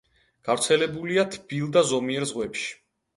[0.47, 2.73] გავრცელებულია თბილ და ზომიერ ზღვებში.